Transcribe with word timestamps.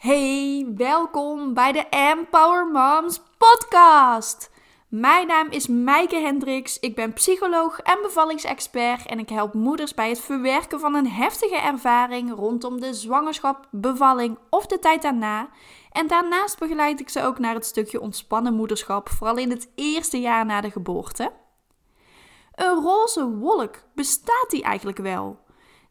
Hey, 0.00 0.66
welkom 0.76 1.54
bij 1.54 1.72
de 1.72 1.86
Empower 1.90 2.66
Moms 2.66 3.22
podcast. 3.38 4.50
Mijn 4.88 5.26
naam 5.26 5.50
is 5.50 5.66
Maaike 5.66 6.16
Hendricks. 6.16 6.78
Ik 6.78 6.94
ben 6.94 7.12
psycholoog 7.12 7.78
en 7.78 7.98
bevallingsexpert 8.02 9.06
en 9.06 9.18
ik 9.18 9.28
help 9.28 9.54
moeders 9.54 9.94
bij 9.94 10.08
het 10.08 10.20
verwerken 10.20 10.80
van 10.80 10.94
een 10.94 11.08
heftige 11.08 11.56
ervaring 11.56 12.34
rondom 12.34 12.80
de 12.80 12.94
zwangerschap, 12.94 13.68
bevalling 13.70 14.38
of 14.50 14.66
de 14.66 14.78
tijd 14.78 15.02
daarna. 15.02 15.48
En 15.92 16.06
daarnaast 16.06 16.58
begeleid 16.58 17.00
ik 17.00 17.08
ze 17.08 17.22
ook 17.22 17.38
naar 17.38 17.54
het 17.54 17.66
stukje 17.66 18.00
ontspannen 18.00 18.54
moederschap, 18.54 19.08
vooral 19.08 19.36
in 19.36 19.50
het 19.50 19.68
eerste 19.74 20.20
jaar 20.20 20.46
na 20.46 20.60
de 20.60 20.70
geboorte. 20.70 21.32
Een 22.54 22.82
roze 22.82 23.30
wolk, 23.30 23.76
bestaat 23.94 24.50
die 24.50 24.62
eigenlijk 24.62 24.98
wel? 24.98 25.38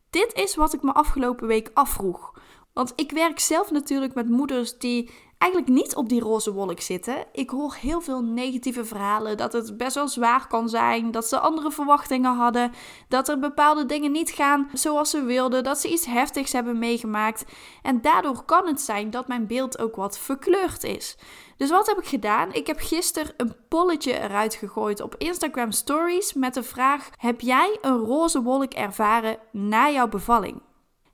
Dit 0.09 0.33
is 0.33 0.55
wat 0.55 0.73
ik 0.73 0.81
me 0.81 0.93
afgelopen 0.93 1.47
week 1.47 1.71
afvroeg. 1.73 2.33
Want 2.79 2.93
ik 2.95 3.11
werk 3.11 3.39
zelf 3.39 3.71
natuurlijk 3.71 4.13
met 4.13 4.29
moeders 4.29 4.77
die 4.77 5.09
eigenlijk 5.37 5.71
niet 5.71 5.95
op 5.95 6.09
die 6.09 6.21
roze 6.21 6.53
wolk 6.53 6.81
zitten. 6.81 7.25
Ik 7.31 7.49
hoor 7.49 7.75
heel 7.79 8.01
veel 8.01 8.21
negatieve 8.21 8.85
verhalen 8.85 9.37
dat 9.37 9.53
het 9.53 9.77
best 9.77 9.95
wel 9.95 10.07
zwaar 10.07 10.47
kan 10.47 10.69
zijn, 10.69 11.11
dat 11.11 11.25
ze 11.25 11.39
andere 11.39 11.71
verwachtingen 11.71 12.35
hadden, 12.35 12.71
dat 13.07 13.29
er 13.29 13.39
bepaalde 13.39 13.85
dingen 13.85 14.11
niet 14.11 14.29
gaan 14.29 14.69
zoals 14.73 15.09
ze 15.09 15.23
wilden, 15.23 15.63
dat 15.63 15.77
ze 15.77 15.91
iets 15.91 16.05
heftigs 16.05 16.51
hebben 16.51 16.79
meegemaakt. 16.79 17.45
En 17.81 18.01
daardoor 18.01 18.43
kan 18.43 18.67
het 18.67 18.81
zijn 18.81 19.09
dat 19.09 19.27
mijn 19.27 19.47
beeld 19.47 19.79
ook 19.79 19.95
wat 19.95 20.19
verkleurd 20.19 20.83
is. 20.83 21.17
Dus 21.57 21.69
wat 21.69 21.87
heb 21.87 21.97
ik 21.97 22.07
gedaan? 22.07 22.53
Ik 22.53 22.67
heb 22.67 22.79
gisteren 22.79 23.33
een 23.37 23.55
polletje 23.69 24.19
eruit 24.19 24.55
gegooid 24.55 25.01
op 25.01 25.15
Instagram 25.17 25.71
Stories 25.71 26.33
met 26.33 26.53
de 26.53 26.63
vraag: 26.63 27.09
Heb 27.17 27.41
jij 27.41 27.77
een 27.81 27.97
roze 27.97 28.41
wolk 28.41 28.73
ervaren 28.73 29.37
na 29.51 29.89
jouw 29.89 30.07
bevalling? 30.07 30.61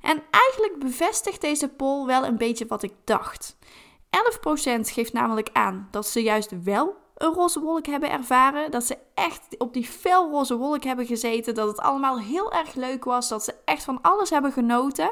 En 0.05 0.23
eigenlijk 0.29 0.79
bevestigt 0.79 1.41
deze 1.41 1.67
poll 1.67 2.05
wel 2.05 2.25
een 2.25 2.37
beetje 2.37 2.65
wat 2.65 2.83
ik 2.83 2.93
dacht. 3.03 3.55
11% 3.57 4.79
geeft 4.79 5.13
namelijk 5.13 5.49
aan 5.53 5.87
dat 5.91 6.07
ze 6.07 6.23
juist 6.23 6.63
wel 6.63 6.95
een 7.15 7.33
roze 7.33 7.59
wolk 7.59 7.85
hebben 7.85 8.11
ervaren. 8.11 8.71
Dat 8.71 8.83
ze 8.83 8.97
echt 9.13 9.41
op 9.57 9.73
die 9.73 9.85
felroze 9.85 10.57
wolk 10.57 10.83
hebben 10.83 11.05
gezeten. 11.05 11.55
Dat 11.55 11.67
het 11.67 11.79
allemaal 11.79 12.19
heel 12.19 12.51
erg 12.51 12.73
leuk 12.73 13.03
was. 13.03 13.29
Dat 13.29 13.43
ze 13.43 13.55
echt 13.65 13.83
van 13.83 14.01
alles 14.01 14.29
hebben 14.29 14.51
genoten. 14.51 15.11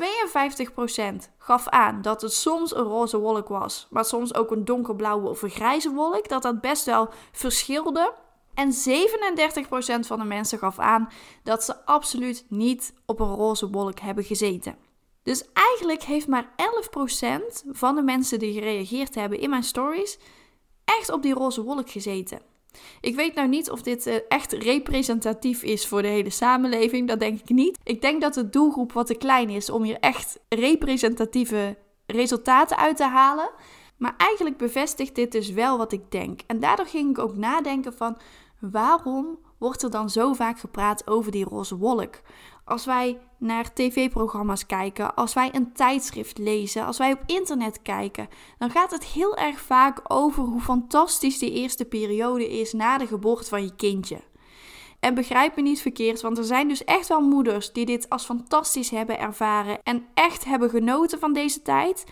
gaf 1.38 1.68
aan 1.68 2.02
dat 2.02 2.22
het 2.22 2.32
soms 2.32 2.74
een 2.74 2.82
roze 2.82 3.18
wolk 3.18 3.48
was, 3.48 3.86
maar 3.90 4.04
soms 4.04 4.34
ook 4.34 4.50
een 4.50 4.64
donkerblauwe 4.64 5.28
of 5.28 5.42
een 5.42 5.50
grijze 5.50 5.90
wolk. 5.90 6.28
Dat 6.28 6.42
dat 6.42 6.60
best 6.60 6.84
wel 6.84 7.08
verschilde. 7.32 8.12
En 8.58 8.72
37% 8.72 10.06
van 10.06 10.18
de 10.18 10.24
mensen 10.24 10.58
gaf 10.58 10.78
aan 10.78 11.08
dat 11.42 11.64
ze 11.64 11.84
absoluut 11.84 12.44
niet 12.48 12.92
op 13.06 13.20
een 13.20 13.34
roze 13.34 13.70
wolk 13.70 14.00
hebben 14.00 14.24
gezeten. 14.24 14.76
Dus 15.22 15.44
eigenlijk 15.52 16.02
heeft 16.02 16.26
maar 16.26 16.54
11% 17.62 17.68
van 17.70 17.94
de 17.94 18.02
mensen 18.02 18.38
die 18.38 18.52
gereageerd 18.52 19.14
hebben 19.14 19.40
in 19.40 19.50
mijn 19.50 19.62
stories 19.62 20.18
echt 20.84 21.12
op 21.12 21.22
die 21.22 21.34
roze 21.34 21.62
wolk 21.62 21.90
gezeten. 21.90 22.40
Ik 23.00 23.16
weet 23.16 23.34
nou 23.34 23.48
niet 23.48 23.70
of 23.70 23.82
dit 23.82 24.06
eh, 24.06 24.16
echt 24.28 24.52
representatief 24.52 25.62
is 25.62 25.86
voor 25.86 26.02
de 26.02 26.08
hele 26.08 26.30
samenleving. 26.30 27.08
Dat 27.08 27.20
denk 27.20 27.40
ik 27.40 27.48
niet. 27.48 27.78
Ik 27.82 28.00
denk 28.00 28.20
dat 28.20 28.34
de 28.34 28.48
doelgroep 28.48 28.92
wat 28.92 29.06
te 29.06 29.14
klein 29.14 29.50
is 29.50 29.70
om 29.70 29.82
hier 29.82 29.98
echt 30.00 30.38
representatieve 30.48 31.76
resultaten 32.06 32.76
uit 32.76 32.96
te 32.96 33.06
halen. 33.06 33.50
Maar 33.98 34.14
eigenlijk 34.16 34.56
bevestigt 34.56 35.14
dit 35.14 35.32
dus 35.32 35.50
wel 35.50 35.78
wat 35.78 35.92
ik 35.92 36.10
denk. 36.10 36.40
En 36.46 36.60
daardoor 36.60 36.86
ging 36.86 37.10
ik 37.10 37.18
ook 37.18 37.36
nadenken 37.36 37.94
van 37.94 38.18
waarom 38.60 39.38
wordt 39.58 39.82
er 39.82 39.90
dan 39.90 40.10
zo 40.10 40.32
vaak 40.32 40.58
gepraat 40.58 41.06
over 41.06 41.32
die 41.32 41.44
roze 41.44 41.76
wolk? 41.76 42.20
Als 42.64 42.84
wij 42.84 43.18
naar 43.38 43.72
tv-programma's 43.74 44.66
kijken, 44.66 45.14
als 45.14 45.34
wij 45.34 45.54
een 45.54 45.72
tijdschrift 45.72 46.38
lezen, 46.38 46.84
als 46.86 46.98
wij 46.98 47.12
op 47.12 47.22
internet 47.26 47.82
kijken, 47.82 48.28
dan 48.58 48.70
gaat 48.70 48.90
het 48.90 49.04
heel 49.04 49.36
erg 49.36 49.60
vaak 49.60 50.00
over 50.08 50.42
hoe 50.42 50.60
fantastisch 50.60 51.38
die 51.38 51.52
eerste 51.52 51.84
periode 51.84 52.58
is 52.58 52.72
na 52.72 52.98
de 52.98 53.06
geboorte 53.06 53.48
van 53.48 53.62
je 53.62 53.76
kindje. 53.76 54.20
En 55.00 55.14
begrijp 55.14 55.56
me 55.56 55.62
niet 55.62 55.80
verkeerd, 55.80 56.20
want 56.20 56.38
er 56.38 56.44
zijn 56.44 56.68
dus 56.68 56.84
echt 56.84 57.08
wel 57.08 57.20
moeders 57.20 57.72
die 57.72 57.86
dit 57.86 58.08
als 58.08 58.24
fantastisch 58.24 58.90
hebben 58.90 59.18
ervaren 59.18 59.78
en 59.82 60.06
echt 60.14 60.44
hebben 60.44 60.70
genoten 60.70 61.18
van 61.18 61.32
deze 61.32 61.62
tijd. 61.62 62.04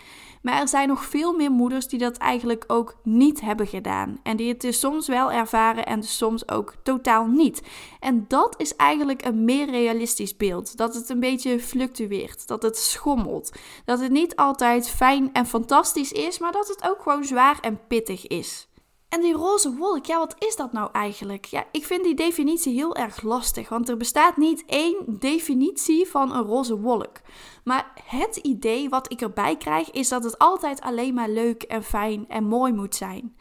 Maar 0.42 0.60
er 0.60 0.69
zijn 0.69 0.88
nog 0.88 1.04
veel 1.04 1.32
meer 1.32 1.50
moeders 1.50 1.88
die 1.88 1.98
dat 1.98 2.16
eigenlijk 2.16 2.64
ook 2.66 2.97
niet 3.02 3.41
hebben 3.41 3.66
gedaan. 3.66 4.20
En 4.22 4.36
die 4.36 4.48
het 4.48 4.60
dus 4.60 4.80
soms 4.80 5.06
wel 5.06 5.32
ervaren 5.32 5.86
en 5.86 6.02
soms 6.02 6.48
ook 6.48 6.74
totaal 6.82 7.26
niet. 7.26 7.62
En 8.00 8.24
dat 8.28 8.54
is 8.56 8.76
eigenlijk 8.76 9.24
een 9.24 9.44
meer 9.44 9.70
realistisch 9.70 10.36
beeld. 10.36 10.76
Dat 10.76 10.94
het 10.94 11.08
een 11.08 11.20
beetje 11.20 11.60
fluctueert, 11.60 12.48
dat 12.48 12.62
het 12.62 12.76
schommelt. 12.76 13.53
Dat 13.84 14.00
het 14.00 14.10
niet 14.10 14.36
altijd 14.36 14.88
fijn 14.88 15.32
en 15.32 15.47
fantastisch 15.47 16.12
is, 16.12 16.38
maar 16.38 16.53
dat 16.53 16.68
het 16.68 16.91
ook 16.91 17.03
gewoon 17.03 17.24
zwaar 17.24 17.58
en 17.60 17.80
pittig 17.86 18.26
is. 18.26 18.68
En 19.08 19.20
die 19.20 19.32
roze 19.32 19.74
wolk, 19.74 20.06
ja, 20.06 20.18
wat 20.18 20.34
is 20.38 20.56
dat 20.56 20.72
nou 20.72 20.88
eigenlijk? 20.92 21.44
Ja, 21.44 21.64
ik 21.72 21.84
vind 21.84 22.04
die 22.04 22.14
definitie 22.14 22.74
heel 22.74 22.96
erg 22.96 23.22
lastig, 23.22 23.68
want 23.68 23.88
er 23.88 23.96
bestaat 23.96 24.36
niet 24.36 24.64
één 24.66 25.04
definitie 25.06 26.06
van 26.06 26.34
een 26.34 26.42
roze 26.42 26.80
wolk. 26.80 27.20
Maar 27.64 27.92
het 28.04 28.36
idee 28.36 28.88
wat 28.88 29.12
ik 29.12 29.20
erbij 29.20 29.56
krijg 29.56 29.90
is 29.90 30.08
dat 30.08 30.24
het 30.24 30.38
altijd 30.38 30.80
alleen 30.80 31.14
maar 31.14 31.28
leuk 31.28 31.62
en 31.62 31.82
fijn 31.82 32.28
en 32.28 32.44
mooi 32.44 32.72
moet 32.72 32.94
zijn. 32.94 33.36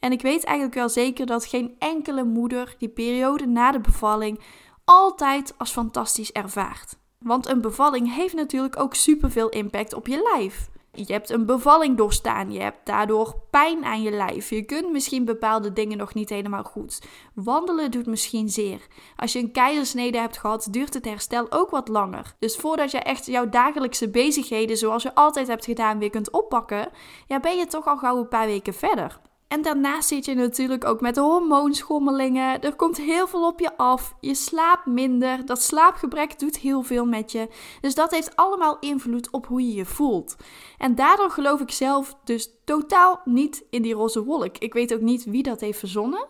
En 0.00 0.12
ik 0.12 0.22
weet 0.22 0.44
eigenlijk 0.44 0.76
wel 0.76 0.88
zeker 0.88 1.26
dat 1.26 1.46
geen 1.46 1.74
enkele 1.78 2.24
moeder 2.24 2.74
die 2.78 2.88
periode 2.88 3.46
na 3.46 3.70
de 3.70 3.80
bevalling 3.80 4.40
altijd 4.84 5.54
als 5.58 5.70
fantastisch 5.70 6.32
ervaart. 6.32 6.98
Want 7.18 7.48
een 7.48 7.60
bevalling 7.60 8.14
heeft 8.14 8.34
natuurlijk 8.34 8.80
ook 8.80 8.94
superveel 8.94 9.48
impact 9.48 9.94
op 9.94 10.06
je 10.06 10.30
lijf. 10.34 10.68
Je 10.94 11.12
hebt 11.12 11.30
een 11.30 11.46
bevalling 11.46 11.96
doorstaan. 11.96 12.52
Je 12.52 12.60
hebt 12.60 12.78
daardoor 12.86 13.34
pijn 13.50 13.84
aan 13.84 14.02
je 14.02 14.10
lijf. 14.10 14.50
Je 14.50 14.62
kunt 14.62 14.92
misschien 14.92 15.24
bepaalde 15.24 15.72
dingen 15.72 15.98
nog 15.98 16.14
niet 16.14 16.28
helemaal 16.28 16.62
goed. 16.62 17.02
Wandelen 17.34 17.90
doet 17.90 18.06
misschien 18.06 18.48
zeer. 18.48 18.86
Als 19.16 19.32
je 19.32 19.38
een 19.38 19.52
keizersnede 19.52 20.18
hebt 20.18 20.38
gehad, 20.38 20.68
duurt 20.70 20.94
het 20.94 21.04
herstel 21.04 21.46
ook 21.50 21.70
wat 21.70 21.88
langer. 21.88 22.34
Dus 22.38 22.56
voordat 22.56 22.90
je 22.90 22.98
echt 22.98 23.26
jouw 23.26 23.48
dagelijkse 23.48 24.10
bezigheden, 24.10 24.76
zoals 24.76 25.02
je 25.02 25.14
altijd 25.14 25.46
hebt 25.46 25.64
gedaan, 25.64 25.98
weer 25.98 26.10
kunt 26.10 26.30
oppakken, 26.30 26.88
ja, 27.26 27.40
ben 27.40 27.56
je 27.56 27.66
toch 27.66 27.86
al 27.86 27.96
gauw 27.96 28.18
een 28.18 28.28
paar 28.28 28.46
weken 28.46 28.74
verder. 28.74 29.20
En 29.54 29.62
daarnaast 29.62 30.08
zit 30.08 30.24
je 30.24 30.34
natuurlijk 30.34 30.84
ook 30.84 31.00
met 31.00 31.16
hormoonschommelingen. 31.16 32.62
Er 32.62 32.76
komt 32.76 32.96
heel 32.96 33.26
veel 33.26 33.46
op 33.46 33.60
je 33.60 33.76
af. 33.76 34.14
Je 34.20 34.34
slaapt 34.34 34.86
minder. 34.86 35.46
Dat 35.46 35.62
slaapgebrek 35.62 36.38
doet 36.38 36.58
heel 36.58 36.82
veel 36.82 37.04
met 37.04 37.32
je. 37.32 37.48
Dus 37.80 37.94
dat 37.94 38.10
heeft 38.10 38.36
allemaal 38.36 38.76
invloed 38.80 39.30
op 39.30 39.46
hoe 39.46 39.66
je 39.66 39.74
je 39.74 39.84
voelt. 39.84 40.36
En 40.78 40.94
daardoor 40.94 41.30
geloof 41.30 41.60
ik 41.60 41.70
zelf 41.70 42.16
dus 42.24 42.50
totaal 42.64 43.20
niet 43.24 43.64
in 43.70 43.82
die 43.82 43.94
roze 43.94 44.24
wolk. 44.24 44.58
Ik 44.58 44.72
weet 44.72 44.94
ook 44.94 45.00
niet 45.00 45.24
wie 45.24 45.42
dat 45.42 45.60
heeft 45.60 45.78
verzonnen. 45.78 46.26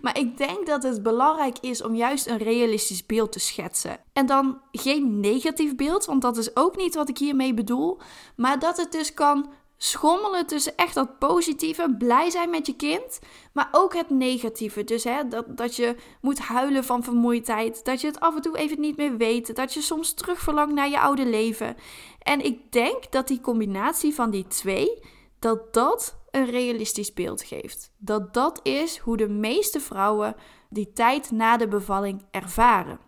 Maar 0.00 0.18
ik 0.18 0.36
denk 0.36 0.66
dat 0.66 0.82
het 0.82 1.02
belangrijk 1.02 1.58
is 1.60 1.82
om 1.82 1.94
juist 1.94 2.26
een 2.26 2.38
realistisch 2.38 3.06
beeld 3.06 3.32
te 3.32 3.40
schetsen. 3.40 4.00
En 4.12 4.26
dan 4.26 4.60
geen 4.72 5.20
negatief 5.20 5.74
beeld, 5.74 6.04
want 6.04 6.22
dat 6.22 6.36
is 6.36 6.56
ook 6.56 6.76
niet 6.76 6.94
wat 6.94 7.08
ik 7.08 7.18
hiermee 7.18 7.54
bedoel. 7.54 7.98
Maar 8.36 8.58
dat 8.58 8.76
het 8.76 8.92
dus 8.92 9.14
kan 9.14 9.50
schommelen 9.78 10.46
tussen 10.46 10.76
echt 10.76 10.94
dat 10.94 11.18
positieve, 11.18 11.94
blij 11.98 12.30
zijn 12.30 12.50
met 12.50 12.66
je 12.66 12.76
kind, 12.76 13.18
maar 13.52 13.68
ook 13.72 13.94
het 13.94 14.10
negatieve. 14.10 14.84
Dus 14.84 15.04
hè, 15.04 15.28
dat, 15.28 15.56
dat 15.56 15.76
je 15.76 15.96
moet 16.20 16.38
huilen 16.38 16.84
van 16.84 17.02
vermoeidheid, 17.02 17.84
dat 17.84 18.00
je 18.00 18.06
het 18.06 18.20
af 18.20 18.34
en 18.34 18.42
toe 18.42 18.58
even 18.58 18.80
niet 18.80 18.96
meer 18.96 19.16
weet, 19.16 19.56
dat 19.56 19.74
je 19.74 19.80
soms 19.80 20.14
terugverlangt 20.14 20.74
naar 20.74 20.88
je 20.88 21.00
oude 21.00 21.26
leven. 21.26 21.76
En 22.18 22.44
ik 22.44 22.72
denk 22.72 23.12
dat 23.12 23.28
die 23.28 23.40
combinatie 23.40 24.14
van 24.14 24.30
die 24.30 24.46
twee, 24.46 25.02
dat 25.38 25.74
dat 25.74 26.18
een 26.30 26.46
realistisch 26.46 27.12
beeld 27.12 27.42
geeft. 27.42 27.92
Dat 27.98 28.34
dat 28.34 28.60
is 28.62 28.98
hoe 28.98 29.16
de 29.16 29.28
meeste 29.28 29.80
vrouwen 29.80 30.34
die 30.70 30.92
tijd 30.92 31.30
na 31.30 31.56
de 31.56 31.68
bevalling 31.68 32.24
ervaren. 32.30 32.98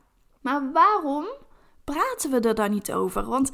Maar 0.40 0.72
waarom 0.72 1.26
praten 1.84 2.30
we 2.30 2.40
er 2.40 2.54
dan 2.54 2.70
niet 2.70 2.92
over? 2.92 3.24
Want 3.24 3.50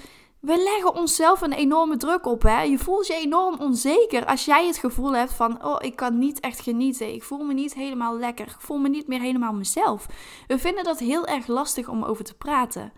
we 0.47 0.63
leggen 0.63 0.95
onszelf 0.95 1.41
een 1.41 1.53
enorme 1.53 1.97
druk 1.97 2.27
op. 2.27 2.43
Hè? 2.43 2.63
Je 2.63 2.79
voelt 2.79 3.07
je 3.07 3.15
enorm 3.15 3.61
onzeker 3.61 4.27
als 4.27 4.45
jij 4.45 4.67
het 4.67 4.77
gevoel 4.77 5.17
hebt 5.17 5.33
van: 5.33 5.65
oh, 5.65 5.77
ik 5.79 5.97
kan 5.97 6.19
niet 6.19 6.41
echt 6.41 6.61
genieten. 6.61 7.15
Ik 7.15 7.23
voel 7.23 7.45
me 7.45 7.55
niet 7.55 7.75
helemaal 7.75 8.19
lekker. 8.19 8.47
Ik 8.47 8.57
voel 8.59 8.79
me 8.79 8.89
niet 8.89 9.07
meer 9.07 9.21
helemaal 9.21 9.53
mezelf. 9.53 10.07
We 10.47 10.59
vinden 10.59 10.85
dat 10.85 10.99
heel 10.99 11.27
erg 11.27 11.47
lastig 11.47 11.89
om 11.89 12.05
over 12.05 12.25
te 12.25 12.35
praten. 12.35 12.93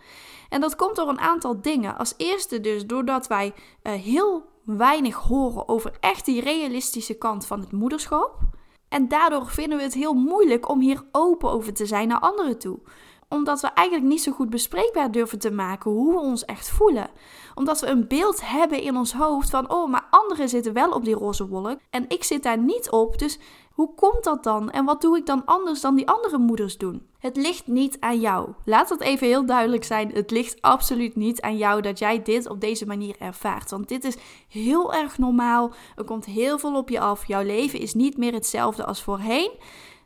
En 0.49 0.61
dat 0.61 0.77
komt 0.77 0.97
door 0.97 1.09
een 1.09 1.21
aantal 1.21 1.61
dingen. 1.61 1.99
Als 1.99 2.15
eerste 2.17 2.61
dus 2.61 2.87
doordat 2.87 3.27
wij 3.27 3.53
uh, 3.83 3.93
heel 3.93 4.43
weinig 4.65 5.17
horen 5.17 5.69
over 5.69 5.93
echt 6.01 6.25
die 6.25 6.41
realistische 6.41 7.15
kant 7.15 7.47
van 7.47 7.61
het 7.61 7.73
moederschap. 7.73 8.39
En 8.89 9.09
daardoor 9.09 9.47
vinden 9.47 9.79
we 9.79 9.85
het 9.85 9.95
heel 9.95 10.15
moeilijk 10.15 10.69
om 10.69 10.81
hier 10.81 11.03
open 11.13 11.51
over 11.51 11.75
te 11.75 11.87
zijn 11.87 12.09
naar 12.09 12.21
anderen 12.21 12.59
toe 12.59 12.79
Omdat 13.29 13.61
we 13.61 13.69
eigenlijk 13.69 14.09
niet 14.09 14.23
zo 14.23 14.33
goed 14.33 14.51
bespreekbaar 14.51 15.11
durven 15.11 15.39
te 15.39 15.51
maken 15.51 15.91
hoe 15.91 16.13
we 16.13 16.19
ons 16.19 16.45
echt 16.45 16.71
voelen. 16.71 17.11
Omdat 17.55 17.81
we 17.81 17.87
een 17.87 18.07
beeld 18.07 18.51
hebben 18.51 18.83
in 18.83 18.97
ons 18.97 19.13
hoofd 19.13 19.51
van, 19.51 19.71
oh, 19.71 19.91
maar 19.91 20.07
anderen 20.11 20.49
zitten 20.49 20.73
wel 20.73 20.91
op 20.91 21.05
die 21.05 21.15
roze 21.15 21.49
wolk 21.49 21.79
en 21.91 22.05
ik 22.09 22.25
zit 22.25 22.43
daar 22.43 22.59
niet 22.59 22.91
op. 22.91 23.19
Dus 23.19 23.39
hoe 23.79 23.95
komt 23.95 24.25
dat 24.25 24.45
dan? 24.45 24.71
En 24.71 24.85
wat 24.85 25.01
doe 25.01 25.17
ik 25.17 25.27
dan 25.27 25.45
anders 25.45 25.81
dan 25.81 25.95
die 25.95 26.09
andere 26.09 26.39
moeders 26.39 26.79
doen? 26.79 27.07
Het 27.19 27.37
ligt 27.37 27.67
niet 27.67 27.97
aan 28.01 28.21
jou. 28.21 28.49
Laat 28.65 28.89
dat 28.89 29.01
even 29.01 29.27
heel 29.27 29.47
duidelijk 29.47 29.85
zijn. 29.85 30.13
Het 30.13 30.31
ligt 30.31 30.63
absoluut 30.63 31.17
niet 31.17 31.41
aan 31.41 31.57
jou 31.57 31.81
dat 31.81 31.99
jij 31.99 32.23
dit 32.23 32.49
op 32.49 32.61
deze 32.61 32.87
manier 32.87 33.17
ervaart. 33.19 33.71
Want 33.71 33.89
dit 33.89 34.05
is 34.05 34.17
heel 34.49 34.95
erg 34.95 35.19
normaal. 35.19 35.73
Er 35.97 36.05
komt 36.05 36.25
heel 36.25 36.59
veel 36.59 36.77
op 36.77 36.89
je 36.89 37.01
af. 37.01 37.27
Jouw 37.27 37.43
leven 37.43 37.79
is 37.79 37.95
niet 37.95 38.17
meer 38.17 38.33
hetzelfde 38.33 38.85
als 38.85 39.03
voorheen. 39.03 39.51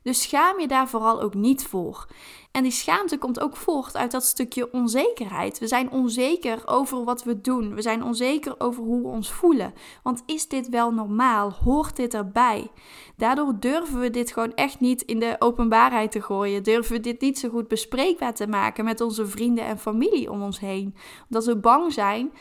Dus 0.02 0.22
schaam 0.22 0.60
je 0.60 0.69
daar 0.69 0.88
vooral 0.88 1.20
ook 1.22 1.34
niet 1.34 1.64
voor. 1.66 2.06
En 2.52 2.62
die 2.62 2.72
schaamte 2.72 3.19
komt 3.19 3.40
ook 3.40 3.56
voort 3.56 3.96
uit 3.96 4.10
dat 4.10 4.25
stukje 4.25 4.72
onzekerheid. 4.72 5.58
We 5.58 5.66
zijn 5.66 5.90
onzeker 5.90 6.62
over 6.64 7.04
wat 7.04 7.25
we 7.25 7.40
doen. 7.40 7.75
We 7.75 7.82
zijn 7.82 8.04
onzeker 8.04 8.54
over 8.58 8.82
hoe 8.82 9.02
we 9.02 9.08
ons 9.08 9.32
voelen. 9.32 9.75
Want 10.02 10.22
is 10.26 10.49
dit 10.49 10.69
wel 10.69 10.93
normaal? 10.93 11.52
Hoort 11.64 11.96
dit 11.96 12.14
erbij? 12.14 12.70
Daardoor 13.16 13.54
durven 13.60 14.00
we 14.00 14.10
dit 14.10 14.32
gewoon 14.32 14.54
echt 14.54 14.81
niet 14.81 15.02
in 15.02 15.19
de 15.19 15.37
openbaarheid 15.38 16.12
te 16.12 16.22
gooien. 16.22 16.62
Durven 16.62 16.93
we 16.93 17.00
dit 17.00 17.20
niet 17.20 17.38
zo 17.38 17.49
goed 17.49 17.69
bespreekbaar 17.69 18.34
te 18.34 18.46
maken 18.46 18.84
met 18.84 19.00
onze 19.00 19.26
vrienden 19.26 19.64
en 19.64 19.78
familie 19.78 20.31
om 20.31 20.43
ons 20.43 20.60
heen. 20.60 20.94
Omdat 21.28 21.44
we 21.44 21.56
bang 21.56 21.93
zijn 21.93 22.32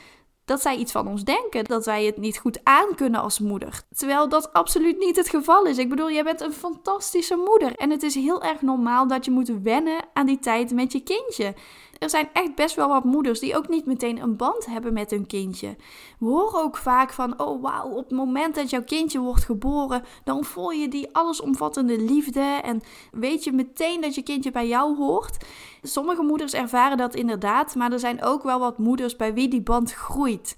dat 0.51 0.62
zij 0.62 0.75
iets 0.75 0.92
van 0.92 1.07
ons 1.07 1.24
denken, 1.24 1.63
dat 1.63 1.86
wij 1.86 2.06
het 2.06 2.18
niet 2.18 2.38
goed 2.38 2.59
aankunnen 2.63 3.21
als 3.21 3.39
moeder. 3.39 3.81
Terwijl 3.95 4.30
dat 4.30 4.53
absoluut 4.53 4.98
niet 5.00 5.15
het 5.15 5.30
geval 5.30 5.65
is. 5.65 5.77
Ik 5.77 5.89
bedoel, 5.89 6.12
jij 6.12 6.24
bent 6.24 6.42
een 6.42 6.53
fantastische 6.53 7.36
moeder 7.36 7.75
en 7.75 7.89
het 7.89 8.03
is 8.03 8.15
heel 8.15 8.44
erg 8.44 8.62
normaal 8.62 9.07
dat 9.07 9.25
je 9.25 9.31
moet 9.31 9.51
wennen 9.63 10.00
aan 10.13 10.25
die 10.25 10.39
tijd 10.39 10.71
met 10.71 10.92
je 10.92 11.03
kindje 11.03 11.53
er 12.01 12.09
zijn 12.09 12.30
echt 12.33 12.56
best 12.56 12.75
wel 12.75 12.88
wat 12.88 13.03
moeders 13.03 13.39
die 13.39 13.57
ook 13.57 13.68
niet 13.68 13.86
meteen 13.86 14.21
een 14.21 14.36
band 14.36 14.65
hebben 14.65 14.94
met 14.94 15.12
hun 15.12 15.27
kindje. 15.27 15.75
We 16.19 16.25
horen 16.25 16.62
ook 16.62 16.77
vaak 16.77 17.13
van: 17.13 17.39
oh 17.39 17.62
wauw, 17.62 17.89
op 17.89 18.03
het 18.03 18.18
moment 18.18 18.56
dat 18.56 18.69
jouw 18.69 18.83
kindje 18.83 19.19
wordt 19.19 19.44
geboren, 19.44 20.03
dan 20.24 20.44
voel 20.44 20.71
je 20.71 20.88
die 20.88 21.15
allesomvattende 21.15 22.01
liefde 22.01 22.59
en 22.63 22.81
weet 23.12 23.44
je 23.44 23.51
meteen 23.51 24.01
dat 24.01 24.15
je 24.15 24.21
kindje 24.21 24.51
bij 24.51 24.68
jou 24.68 24.98
hoort. 24.98 25.45
Sommige 25.81 26.21
moeders 26.21 26.53
ervaren 26.53 26.98
dat 26.98 27.15
inderdaad, 27.15 27.75
maar 27.75 27.92
er 27.92 28.00
zijn 28.00 28.24
ook 28.24 28.44
wel 28.44 28.59
wat 28.59 28.77
moeders 28.77 29.15
bij 29.15 29.33
wie 29.33 29.48
die 29.48 29.62
band 29.62 29.94
groeit. 29.94 30.57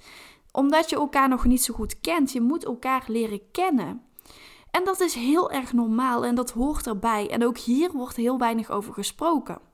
Omdat 0.51 0.89
je 0.89 0.95
elkaar 0.95 1.29
nog 1.29 1.45
niet 1.45 1.63
zo 1.63 1.73
goed 1.73 1.99
kent, 1.99 2.31
je 2.31 2.41
moet 2.41 2.65
elkaar 2.65 3.03
leren 3.07 3.41
kennen. 3.51 4.01
En 4.71 4.83
dat 4.83 4.99
is 4.99 5.13
heel 5.13 5.51
erg 5.51 5.73
normaal 5.73 6.25
en 6.25 6.35
dat 6.35 6.51
hoort 6.51 6.87
erbij. 6.87 7.29
En 7.29 7.45
ook 7.45 7.57
hier 7.57 7.91
wordt 7.91 8.15
heel 8.15 8.37
weinig 8.37 8.71
over 8.71 8.93
gesproken. 8.93 9.72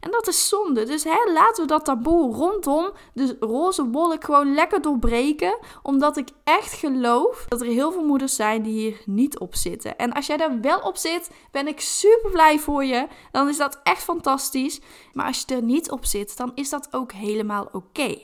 En 0.00 0.10
dat 0.10 0.28
is 0.28 0.48
zonde. 0.48 0.84
Dus 0.84 1.04
hè, 1.04 1.32
laten 1.32 1.62
we 1.62 1.68
dat 1.68 1.84
taboe 1.84 2.34
rondom 2.34 2.90
de 3.12 3.36
roze 3.40 3.84
wolk 3.84 4.24
gewoon 4.24 4.54
lekker 4.54 4.82
doorbreken. 4.82 5.58
Omdat 5.82 6.16
ik 6.16 6.28
echt 6.44 6.72
geloof 6.72 7.46
dat 7.48 7.60
er 7.60 7.66
heel 7.66 7.92
veel 7.92 8.04
moeders 8.04 8.36
zijn 8.36 8.62
die 8.62 8.72
hier 8.72 9.02
niet 9.06 9.38
op 9.38 9.54
zitten. 9.54 9.96
En 9.96 10.12
als 10.12 10.26
jij 10.26 10.36
daar 10.36 10.60
wel 10.60 10.78
op 10.78 10.96
zit, 10.96 11.30
ben 11.50 11.68
ik 11.68 11.80
super 11.80 12.30
blij 12.30 12.58
voor 12.58 12.84
je. 12.84 13.06
Dan 13.32 13.48
is 13.48 13.56
dat 13.56 13.80
echt 13.82 14.02
fantastisch. 14.02 14.80
Maar 15.12 15.26
als 15.26 15.44
je 15.46 15.54
er 15.54 15.62
niet 15.62 15.90
op 15.90 16.04
zit, 16.04 16.36
dan 16.36 16.52
is 16.54 16.70
dat 16.70 16.88
ook 16.90 17.12
helemaal 17.12 17.68
oké. 17.72 18.16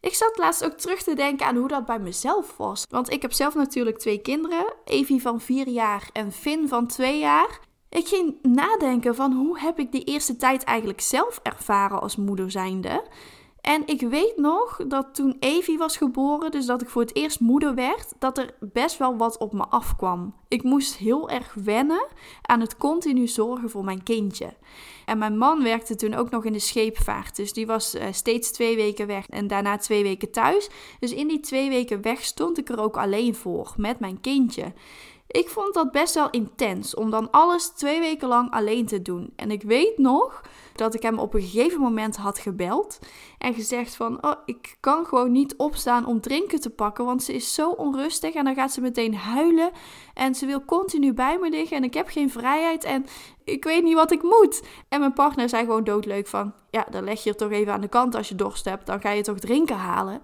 Ik 0.00 0.14
zat 0.14 0.38
laatst 0.38 0.64
ook 0.64 0.72
terug 0.72 1.02
te 1.02 1.14
denken 1.14 1.46
aan 1.46 1.56
hoe 1.56 1.68
dat 1.68 1.86
bij 1.86 1.98
mezelf 1.98 2.56
was. 2.56 2.86
Want 2.88 3.10
ik 3.10 3.22
heb 3.22 3.32
zelf 3.32 3.54
natuurlijk 3.54 3.98
twee 3.98 4.18
kinderen. 4.18 4.74
Evie 4.84 5.22
van 5.22 5.40
4 5.40 5.68
jaar 5.68 6.08
en 6.12 6.32
Finn 6.32 6.68
van 6.68 6.86
2 6.86 7.18
jaar. 7.18 7.60
Ik 7.90 8.08
ging 8.08 8.34
nadenken 8.42 9.14
van 9.14 9.32
hoe 9.32 9.58
heb 9.58 9.78
ik 9.78 9.92
die 9.92 10.04
eerste 10.04 10.36
tijd 10.36 10.64
eigenlijk 10.64 11.00
zelf 11.00 11.40
ervaren 11.42 12.00
als 12.00 12.16
moeder 12.16 12.50
zijnde. 12.50 13.02
En 13.60 13.82
ik 13.86 14.00
weet 14.00 14.36
nog 14.36 14.80
dat 14.88 15.14
toen 15.14 15.36
Evie 15.40 15.78
was 15.78 15.96
geboren, 15.96 16.50
dus 16.50 16.66
dat 16.66 16.82
ik 16.82 16.88
voor 16.88 17.02
het 17.02 17.16
eerst 17.16 17.40
moeder 17.40 17.74
werd, 17.74 18.12
dat 18.18 18.38
er 18.38 18.54
best 18.60 18.98
wel 18.98 19.16
wat 19.16 19.38
op 19.38 19.52
me 19.52 19.66
afkwam. 19.66 20.34
Ik 20.48 20.62
moest 20.62 20.96
heel 20.96 21.30
erg 21.30 21.54
wennen 21.54 22.06
aan 22.42 22.60
het 22.60 22.76
continu 22.76 23.26
zorgen 23.26 23.70
voor 23.70 23.84
mijn 23.84 24.02
kindje. 24.02 24.54
En 25.04 25.18
mijn 25.18 25.38
man 25.38 25.62
werkte 25.62 25.94
toen 25.94 26.14
ook 26.14 26.30
nog 26.30 26.44
in 26.44 26.52
de 26.52 26.58
scheepvaart. 26.58 27.36
Dus 27.36 27.52
die 27.52 27.66
was 27.66 27.94
uh, 27.94 28.02
steeds 28.10 28.50
twee 28.50 28.76
weken 28.76 29.06
weg 29.06 29.28
en 29.28 29.46
daarna 29.46 29.76
twee 29.76 30.02
weken 30.02 30.30
thuis. 30.30 30.68
Dus 31.00 31.12
in 31.12 31.28
die 31.28 31.40
twee 31.40 31.68
weken 31.68 32.02
weg 32.02 32.24
stond 32.24 32.58
ik 32.58 32.68
er 32.68 32.80
ook 32.80 32.96
alleen 32.96 33.34
voor 33.34 33.72
met 33.76 34.00
mijn 34.00 34.20
kindje. 34.20 34.72
Ik 35.30 35.48
vond 35.48 35.74
dat 35.74 35.92
best 35.92 36.14
wel 36.14 36.30
intens 36.30 36.94
om 36.94 37.10
dan 37.10 37.30
alles 37.30 37.68
twee 37.68 38.00
weken 38.00 38.28
lang 38.28 38.50
alleen 38.50 38.86
te 38.86 39.02
doen. 39.02 39.32
En 39.36 39.50
ik 39.50 39.62
weet 39.62 39.98
nog 39.98 40.42
dat 40.74 40.94
ik 40.94 41.02
hem 41.02 41.18
op 41.18 41.34
een 41.34 41.42
gegeven 41.42 41.80
moment 41.80 42.16
had 42.16 42.38
gebeld 42.38 42.98
en 43.38 43.54
gezegd 43.54 43.94
van, 43.94 44.24
oh, 44.24 44.34
ik 44.44 44.76
kan 44.80 45.06
gewoon 45.06 45.32
niet 45.32 45.56
opstaan 45.56 46.06
om 46.06 46.20
drinken 46.20 46.60
te 46.60 46.70
pakken, 46.70 47.04
want 47.04 47.22
ze 47.22 47.34
is 47.34 47.54
zo 47.54 47.70
onrustig 47.70 48.34
en 48.34 48.44
dan 48.44 48.54
gaat 48.54 48.72
ze 48.72 48.80
meteen 48.80 49.14
huilen 49.14 49.70
en 50.14 50.34
ze 50.34 50.46
wil 50.46 50.64
continu 50.64 51.12
bij 51.12 51.38
me 51.38 51.48
liggen 51.48 51.76
en 51.76 51.84
ik 51.84 51.94
heb 51.94 52.08
geen 52.08 52.30
vrijheid 52.30 52.84
en 52.84 53.06
ik 53.44 53.64
weet 53.64 53.82
niet 53.82 53.94
wat 53.94 54.12
ik 54.12 54.22
moet. 54.22 54.62
En 54.88 55.00
mijn 55.00 55.12
partner 55.12 55.48
zei 55.48 55.64
gewoon 55.64 55.84
doodleuk 55.84 56.26
van, 56.26 56.52
ja, 56.70 56.86
dan 56.90 57.04
leg 57.04 57.22
je 57.22 57.28
het 57.28 57.38
toch 57.38 57.50
even 57.50 57.72
aan 57.72 57.80
de 57.80 57.88
kant 57.88 58.14
als 58.14 58.28
je 58.28 58.34
dorst 58.34 58.64
hebt, 58.64 58.86
dan 58.86 59.00
ga 59.00 59.10
je 59.10 59.22
toch 59.22 59.38
drinken 59.38 59.76
halen. 59.76 60.22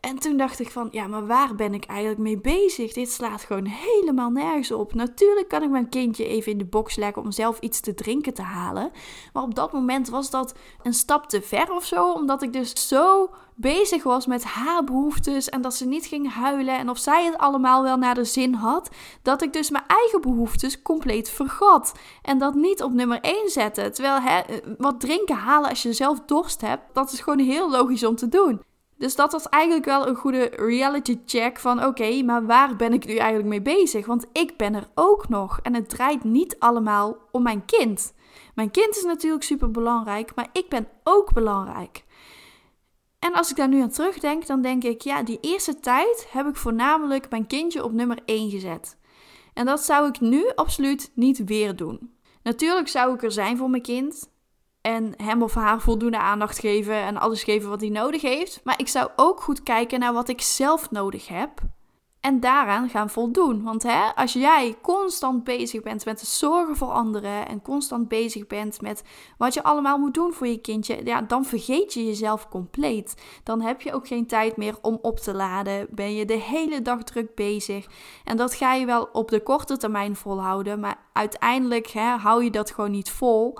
En 0.00 0.18
toen 0.18 0.36
dacht 0.36 0.60
ik 0.60 0.70
van, 0.70 0.88
ja, 0.90 1.06
maar 1.06 1.26
waar 1.26 1.54
ben 1.54 1.74
ik 1.74 1.84
eigenlijk 1.84 2.20
mee 2.20 2.40
bezig? 2.40 2.92
Dit 2.92 3.10
slaat 3.10 3.42
gewoon 3.42 3.66
helemaal 3.66 4.30
nergens 4.30 4.72
op. 4.72 4.94
Natuurlijk 4.94 5.48
kan 5.48 5.62
ik 5.62 5.70
mijn 5.70 5.88
kindje 5.88 6.26
even 6.26 6.52
in 6.52 6.58
de 6.58 6.64
box 6.64 6.96
leggen 6.96 7.22
om 7.22 7.32
zelf 7.32 7.60
iets 7.60 7.80
te 7.80 7.94
drinken 7.94 8.34
te 8.34 8.42
halen. 8.42 8.90
Maar 9.32 9.42
op 9.42 9.54
dat 9.54 9.72
moment 9.72 9.97
was 10.06 10.30
dat 10.30 10.54
een 10.82 10.94
stap 10.94 11.28
te 11.28 11.42
ver 11.42 11.72
of 11.72 11.84
zo, 11.84 12.10
omdat 12.12 12.42
ik 12.42 12.52
dus 12.52 12.88
zo 12.88 13.30
bezig 13.54 14.02
was 14.02 14.26
met 14.26 14.44
haar 14.44 14.84
behoeftes 14.84 15.48
en 15.48 15.60
dat 15.62 15.74
ze 15.74 15.86
niet 15.86 16.06
ging 16.06 16.32
huilen 16.32 16.78
en 16.78 16.90
of 16.90 16.98
zij 16.98 17.24
het 17.24 17.38
allemaal 17.38 17.82
wel 17.82 17.96
naar 17.96 18.14
de 18.14 18.24
zin 18.24 18.54
had, 18.54 18.90
dat 19.22 19.42
ik 19.42 19.52
dus 19.52 19.70
mijn 19.70 19.86
eigen 19.86 20.20
behoeftes 20.20 20.82
compleet 20.82 21.30
vergat 21.30 21.92
en 22.22 22.38
dat 22.38 22.54
niet 22.54 22.82
op 22.82 22.92
nummer 22.92 23.20
1 23.20 23.48
zette. 23.48 23.90
Terwijl 23.90 24.20
hè, 24.20 24.40
wat 24.78 25.00
drinken 25.00 25.36
halen 25.36 25.68
als 25.70 25.82
je 25.82 25.92
zelf 25.92 26.20
dorst 26.20 26.60
hebt, 26.60 26.94
dat 26.94 27.12
is 27.12 27.20
gewoon 27.20 27.38
heel 27.38 27.70
logisch 27.70 28.04
om 28.04 28.16
te 28.16 28.28
doen. 28.28 28.62
Dus 28.98 29.16
dat 29.16 29.32
was 29.32 29.48
eigenlijk 29.48 29.84
wel 29.84 30.08
een 30.08 30.16
goede 30.16 30.50
reality 30.56 31.18
check 31.26 31.58
van 31.58 31.84
oké, 31.84 32.22
maar 32.22 32.46
waar 32.46 32.76
ben 32.76 32.92
ik 32.92 33.06
nu 33.06 33.16
eigenlijk 33.16 33.48
mee 33.48 33.62
bezig? 33.62 34.06
Want 34.06 34.26
ik 34.32 34.56
ben 34.56 34.74
er 34.74 34.88
ook 34.94 35.28
nog 35.28 35.60
en 35.62 35.74
het 35.74 35.88
draait 35.88 36.24
niet 36.24 36.58
allemaal 36.58 37.16
om 37.30 37.42
mijn 37.42 37.64
kind. 37.64 38.12
Mijn 38.58 38.70
kind 38.70 38.96
is 38.96 39.02
natuurlijk 39.02 39.42
super 39.42 39.70
belangrijk, 39.70 40.34
maar 40.34 40.48
ik 40.52 40.68
ben 40.68 40.88
ook 41.04 41.32
belangrijk. 41.32 42.04
En 43.18 43.34
als 43.34 43.50
ik 43.50 43.56
daar 43.56 43.68
nu 43.68 43.82
aan 43.82 43.90
terugdenk, 43.90 44.46
dan 44.46 44.62
denk 44.62 44.84
ik, 44.84 45.00
ja, 45.00 45.22
die 45.22 45.38
eerste 45.40 45.80
tijd 45.80 46.26
heb 46.30 46.46
ik 46.46 46.56
voornamelijk 46.56 47.30
mijn 47.30 47.46
kindje 47.46 47.84
op 47.84 47.92
nummer 47.92 48.18
1 48.24 48.50
gezet. 48.50 48.98
En 49.54 49.66
dat 49.66 49.80
zou 49.80 50.08
ik 50.08 50.20
nu 50.20 50.52
absoluut 50.54 51.10
niet 51.14 51.44
weer 51.44 51.76
doen. 51.76 52.14
Natuurlijk 52.42 52.88
zou 52.88 53.14
ik 53.14 53.22
er 53.22 53.32
zijn 53.32 53.56
voor 53.56 53.70
mijn 53.70 53.82
kind 53.82 54.30
en 54.80 55.14
hem 55.16 55.42
of 55.42 55.54
haar 55.54 55.80
voldoende 55.80 56.18
aandacht 56.18 56.58
geven 56.58 56.94
en 56.94 57.16
alles 57.16 57.42
geven 57.42 57.68
wat 57.68 57.80
hij 57.80 57.90
nodig 57.90 58.22
heeft. 58.22 58.60
Maar 58.64 58.80
ik 58.80 58.88
zou 58.88 59.10
ook 59.16 59.40
goed 59.40 59.62
kijken 59.62 60.00
naar 60.00 60.12
wat 60.12 60.28
ik 60.28 60.40
zelf 60.40 60.90
nodig 60.90 61.28
heb 61.28 61.60
en 62.28 62.40
daaraan 62.40 62.88
gaan 62.88 63.10
voldoen. 63.10 63.62
Want 63.62 63.82
hè, 63.82 64.14
als 64.14 64.32
jij 64.32 64.76
constant 64.82 65.44
bezig 65.44 65.82
bent 65.82 66.04
met 66.04 66.20
het 66.20 66.28
zorgen 66.28 66.76
voor 66.76 66.88
anderen 66.88 67.48
en 67.48 67.62
constant 67.62 68.08
bezig 68.08 68.46
bent 68.46 68.80
met 68.80 69.02
wat 69.38 69.54
je 69.54 69.62
allemaal 69.62 69.98
moet 69.98 70.14
doen 70.14 70.32
voor 70.32 70.46
je 70.46 70.60
kindje, 70.60 71.00
ja, 71.04 71.22
dan 71.22 71.44
vergeet 71.44 71.94
je 71.94 72.04
jezelf 72.04 72.48
compleet. 72.48 73.14
Dan 73.42 73.60
heb 73.60 73.80
je 73.80 73.92
ook 73.92 74.06
geen 74.06 74.26
tijd 74.26 74.56
meer 74.56 74.74
om 74.82 74.98
op 75.02 75.18
te 75.18 75.34
laden. 75.34 75.86
Ben 75.90 76.14
je 76.14 76.24
de 76.24 76.38
hele 76.38 76.82
dag 76.82 77.02
druk 77.02 77.34
bezig. 77.34 77.86
En 78.24 78.36
dat 78.36 78.54
ga 78.54 78.74
je 78.74 78.86
wel 78.86 79.08
op 79.12 79.30
de 79.30 79.42
korte 79.42 79.76
termijn 79.76 80.16
volhouden, 80.16 80.80
maar 80.80 80.98
uiteindelijk 81.12 81.86
hè, 81.86 82.16
hou 82.16 82.44
je 82.44 82.50
dat 82.50 82.70
gewoon 82.70 82.90
niet 82.90 83.10
vol. 83.10 83.58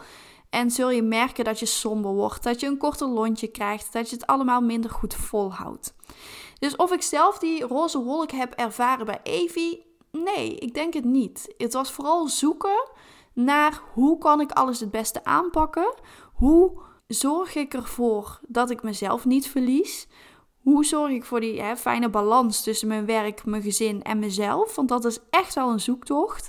En 0.51 0.71
zul 0.71 0.91
je 0.91 1.03
merken 1.03 1.45
dat 1.45 1.59
je 1.59 1.67
somber 1.67 2.13
wordt, 2.13 2.43
dat 2.43 2.61
je 2.61 2.67
een 2.67 2.79
korter 2.79 3.09
lontje 3.09 3.49
krijgt, 3.49 3.93
dat 3.93 4.11
je 4.11 4.17
het 4.17 4.27
allemaal 4.27 4.61
minder 4.61 4.91
goed 4.91 5.15
volhoudt. 5.15 5.95
Dus 6.59 6.77
of 6.77 6.93
ik 6.93 7.03
zelf 7.03 7.39
die 7.39 7.65
roze 7.65 8.03
wolk 8.03 8.31
heb 8.31 8.53
ervaren 8.53 9.07
bij 9.07 9.21
Evie, 9.23 9.87
nee, 10.13 10.55
ik 10.55 10.75
denk 10.75 10.95
het 10.95 11.05
niet. 11.05 11.55
Het 11.57 11.73
was 11.73 11.93
vooral 11.93 12.29
zoeken 12.29 12.91
naar 13.33 13.81
hoe 13.95 14.19
kan 14.19 14.41
ik 14.41 14.53
alles 14.53 14.81
het 14.81 14.91
beste 14.91 15.25
aanpakken? 15.25 15.95
Hoe 16.33 16.73
zorg 17.07 17.55
ik 17.55 17.75
ervoor 17.75 18.41
dat 18.49 18.71
ik 18.71 18.83
mezelf 18.83 19.25
niet 19.25 19.49
verlies? 19.49 20.07
Hoe 20.63 20.85
zorg 20.85 21.11
ik 21.13 21.25
voor 21.25 21.41
die 21.41 21.61
hè, 21.61 21.77
fijne 21.77 22.09
balans 22.09 22.63
tussen 22.63 22.89
mijn 22.89 23.07
werk, 23.07 23.45
mijn 23.45 23.63
gezin 23.63 24.03
en 24.03 24.19
mezelf? 24.19 24.75
Want 24.75 24.89
dat 24.89 25.05
is 25.05 25.19
echt 25.31 25.55
wel 25.55 25.71
een 25.71 25.81
zoektocht. 25.81 26.49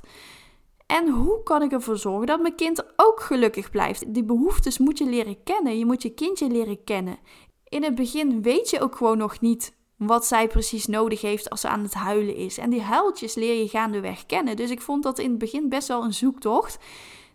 En 0.86 1.10
hoe 1.10 1.44
kan 1.44 1.62
ik 1.62 1.72
ervoor 1.72 1.98
zorgen 1.98 2.28
dat 2.28 2.42
mijn 2.42 2.56
kind 2.56 2.84
ook 2.96 3.22
gelukkig 3.22 3.70
blijft? 3.70 4.13
Die 4.13 4.24
behoeftes 4.24 4.78
moet 4.78 4.98
je 4.98 5.06
leren 5.06 5.44
kennen. 5.44 5.78
Je 5.78 5.86
moet 5.86 6.01
je 6.01 6.13
kindje 6.13 6.48
leren 6.48 6.84
kennen. 6.84 7.18
In 7.63 7.84
het 7.84 7.96
begin 7.96 8.42
weet 8.42 8.70
je 8.70 8.82
ook 8.82 8.96
gewoon 8.96 9.18
nog 9.18 9.39
niet 9.39 9.78
wat 10.00 10.25
zij 10.25 10.48
precies 10.48 10.86
nodig 10.86 11.22
heeft 11.22 11.50
als 11.50 11.62
ze 11.62 11.68
aan 11.68 11.84
het 11.84 11.94
huilen 11.94 12.36
is. 12.36 12.58
En 12.58 12.70
die 12.70 12.82
huiltjes 12.82 13.36
leer 13.36 13.62
je 13.62 13.68
gaandeweg 13.68 14.25
kennen. 14.25 14.56
Dus 14.56 14.70
ik 14.70 14.82
vond 14.82 15.03
dat 15.03 15.20
in 15.20 15.29
het 15.29 15.39
begin 15.39 15.70
best 15.70 15.88
wel 15.88 16.03
een 16.03 16.13
zoektocht. 16.13 16.77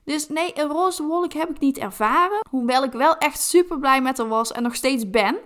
Dus 0.04 0.28
nee, 0.28 0.50
een 0.54 0.68
roze 0.68 1.02
wolk 1.02 1.32
heb 1.32 1.50
ik 1.50 1.58
niet 1.58 1.78
ervaren. 1.78 2.40
Hoewel 2.50 2.84
ik 2.84 2.92
wel 2.92 3.16
echt 3.16 3.40
super 3.40 3.78
blij 3.78 4.00
met 4.00 4.18
haar 4.18 4.28
was 4.28 4.52
en 4.52 4.62
nog 4.62 4.74
steeds 4.74 5.10
ben. 5.10 5.36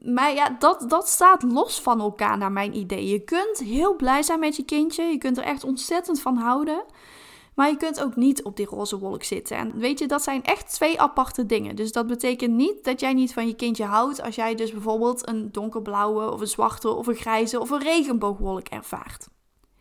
Maar 0.00 0.34
ja, 0.34 0.56
dat, 0.58 0.84
dat 0.88 1.08
staat 1.08 1.42
los 1.42 1.80
van 1.80 2.00
elkaar 2.00 2.38
naar 2.38 2.52
mijn 2.52 2.76
idee. 2.76 3.06
Je 3.06 3.20
kunt 3.20 3.58
heel 3.58 3.96
blij 3.96 4.22
zijn 4.22 4.38
met 4.40 4.56
je 4.56 4.64
kindje. 4.64 5.02
Je 5.02 5.18
kunt 5.18 5.38
er 5.38 5.44
echt 5.44 5.64
ontzettend 5.64 6.20
van 6.20 6.36
houden. 6.36 6.84
Maar 7.54 7.68
je 7.68 7.76
kunt 7.76 8.02
ook 8.02 8.16
niet 8.16 8.42
op 8.42 8.56
die 8.56 8.66
roze 8.66 8.98
wolk 8.98 9.24
zitten. 9.24 9.56
En 9.56 9.78
weet 9.78 9.98
je, 9.98 10.06
dat 10.06 10.22
zijn 10.22 10.44
echt 10.44 10.72
twee 10.72 11.00
aparte 11.00 11.46
dingen. 11.46 11.76
Dus 11.76 11.92
dat 11.92 12.06
betekent 12.06 12.54
niet 12.54 12.84
dat 12.84 13.00
jij 13.00 13.12
niet 13.12 13.32
van 13.32 13.46
je 13.46 13.54
kindje 13.54 13.84
houdt 13.84 14.22
als 14.22 14.34
jij 14.34 14.54
dus 14.54 14.72
bijvoorbeeld 14.72 15.28
een 15.28 15.52
donkerblauwe 15.52 16.30
of 16.30 16.40
een 16.40 16.46
zwarte 16.46 16.88
of 16.88 17.06
een 17.06 17.14
grijze 17.14 17.60
of 17.60 17.70
een 17.70 17.82
regenboogwolk 17.82 18.68
ervaart. 18.68 19.28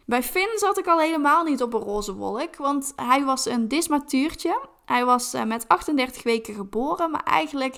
Bij 0.06 0.24
Finn 0.24 0.58
zat 0.58 0.78
ik 0.78 0.88
al 0.88 1.00
helemaal 1.00 1.44
niet 1.44 1.62
op 1.62 1.74
een 1.74 1.82
roze 1.82 2.14
wolk, 2.14 2.56
want 2.56 2.94
hij 2.96 3.24
was 3.24 3.46
een 3.46 3.68
dismatuurtje. 3.68 4.60
Hij 4.86 5.06
was 5.06 5.34
eh, 5.34 5.44
met 5.44 5.68
38 5.68 6.24
weken 6.24 6.54
geboren, 6.54 7.12
maar 7.12 7.24
eigenlijk 7.24 7.78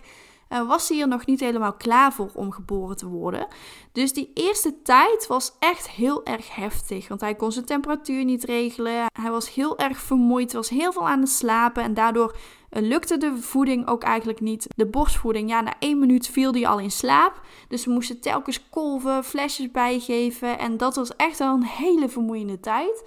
was 0.61 0.89
hij 0.89 1.01
er 1.01 1.07
nog 1.07 1.25
niet 1.25 1.39
helemaal 1.39 1.73
klaar 1.73 2.13
voor 2.13 2.29
om 2.33 2.51
geboren 2.51 2.97
te 2.97 3.07
worden. 3.07 3.47
Dus 3.91 4.13
die 4.13 4.31
eerste 4.33 4.81
tijd 4.81 5.27
was 5.27 5.55
echt 5.59 5.89
heel 5.89 6.25
erg 6.25 6.55
heftig. 6.55 7.07
Want 7.07 7.21
hij 7.21 7.35
kon 7.35 7.51
zijn 7.51 7.65
temperatuur 7.65 8.23
niet 8.25 8.43
regelen. 8.43 9.05
Hij 9.21 9.31
was 9.31 9.53
heel 9.53 9.77
erg 9.77 9.97
vermoeid, 9.97 10.53
was 10.53 10.69
heel 10.69 10.91
veel 10.91 11.07
aan 11.07 11.19
het 11.19 11.29
slapen. 11.29 11.83
En 11.83 11.93
daardoor 11.93 12.35
uh, 12.71 12.81
lukte 12.81 13.17
de 13.17 13.37
voeding 13.37 13.87
ook 13.87 14.03
eigenlijk 14.03 14.41
niet. 14.41 14.67
De 14.75 14.85
borstvoeding, 14.85 15.49
ja, 15.49 15.61
na 15.61 15.73
één 15.79 15.99
minuut 15.99 16.27
viel 16.27 16.53
hij 16.53 16.67
al 16.67 16.79
in 16.79 16.91
slaap. 16.91 17.41
Dus 17.67 17.85
we 17.85 17.91
moesten 17.91 18.21
telkens 18.21 18.69
kolven, 18.69 19.23
flesjes 19.23 19.71
bijgeven. 19.71 20.59
En 20.59 20.77
dat 20.77 20.95
was 20.95 21.15
echt 21.15 21.37
wel 21.37 21.53
een 21.53 21.65
hele 21.65 22.09
vermoeiende 22.09 22.59
tijd. 22.59 23.03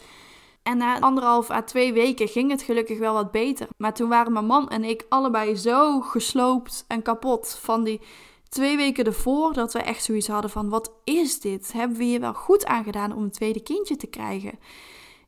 En 0.67 0.79
na 0.79 1.01
anderhalf 1.01 1.51
à 1.51 1.63
twee 1.63 1.93
weken 1.93 2.29
ging 2.29 2.51
het 2.51 2.63
gelukkig 2.63 2.99
wel 2.99 3.13
wat 3.13 3.31
beter. 3.31 3.69
Maar 3.77 3.95
toen 3.95 4.09
waren 4.09 4.33
mijn 4.33 4.47
man 4.47 4.69
en 4.69 4.85
ik 4.85 5.07
allebei 5.09 5.57
zo 5.57 6.01
gesloopt 6.01 6.85
en 6.89 7.03
kapot 7.03 7.59
van 7.61 7.85
die 7.85 8.01
twee 8.49 8.77
weken 8.77 9.05
ervoor 9.05 9.53
dat 9.53 9.73
we 9.73 9.79
echt 9.79 10.05
zoiets 10.05 10.29
hadden 10.29 10.51
van 10.51 10.69
wat 10.69 10.93
is 11.05 11.41
dit? 11.41 11.73
Hebben 11.73 11.97
we 11.97 12.05
hier 12.05 12.21
wel 12.21 12.35
goed 12.35 12.67
aan 12.67 12.85
gedaan 12.85 13.13
om 13.13 13.23
een 13.23 13.31
tweede 13.31 13.63
kindje 13.63 13.97
te 13.97 14.07
krijgen? 14.07 14.59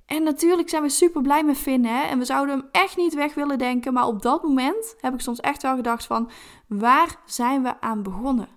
En 0.06 0.22
natuurlijk 0.22 0.68
zijn 0.68 0.82
we 0.82 0.88
super 0.88 1.22
blij 1.22 1.44
met 1.44 1.56
Finn 1.56 1.84
hè? 1.84 2.02
en 2.02 2.18
we 2.18 2.24
zouden 2.24 2.58
hem 2.58 2.68
echt 2.72 2.96
niet 2.96 3.14
weg 3.14 3.34
willen 3.34 3.58
denken. 3.58 3.92
Maar 3.92 4.06
op 4.06 4.22
dat 4.22 4.42
moment 4.42 4.96
heb 5.00 5.14
ik 5.14 5.20
soms 5.20 5.40
echt 5.40 5.62
wel 5.62 5.76
gedacht 5.76 6.06
van 6.06 6.30
waar 6.66 7.16
zijn 7.24 7.62
we 7.62 7.80
aan 7.80 8.02
begonnen? 8.02 8.48